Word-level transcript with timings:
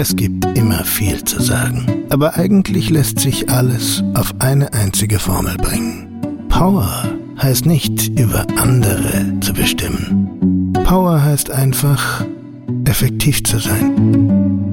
Es 0.00 0.14
gibt 0.14 0.44
immer 0.56 0.84
viel 0.84 1.24
zu 1.24 1.42
sagen, 1.42 1.84
aber 2.08 2.36
eigentlich 2.36 2.88
lässt 2.88 3.18
sich 3.18 3.50
alles 3.50 4.04
auf 4.14 4.32
eine 4.38 4.72
einzige 4.72 5.18
Formel 5.18 5.56
bringen. 5.56 6.46
Power 6.48 7.02
heißt 7.42 7.66
nicht 7.66 8.06
über 8.16 8.46
andere 8.58 9.40
zu 9.40 9.52
bestimmen. 9.52 10.72
Power 10.84 11.20
heißt 11.20 11.50
einfach 11.50 12.24
effektiv 12.84 13.42
zu 13.42 13.58
sein. 13.58 14.67